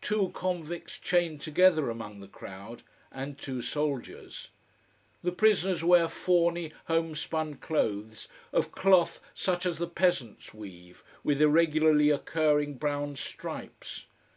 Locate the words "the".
2.18-2.26, 5.22-5.30, 9.78-9.86